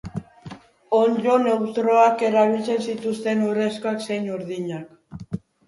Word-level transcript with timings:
Hondo 0.99 1.35
neutroak 1.43 2.25
erabiltzen 2.31 2.83
zituzten, 2.87 3.47
urrezkoak 3.53 4.05
zein 4.09 4.29
urdinak. 4.41 5.41